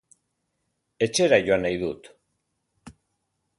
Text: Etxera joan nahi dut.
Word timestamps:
Etxera 1.07 1.39
joan 1.47 1.63
nahi 1.67 1.79
dut. 1.83 2.11